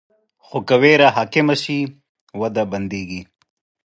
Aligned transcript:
خو 0.45 0.57
که 0.67 0.75
ویره 0.81 1.09
حاکمه 1.15 1.55
شي، 1.63 1.79
وده 2.39 2.63
بندېږي. 2.71 3.21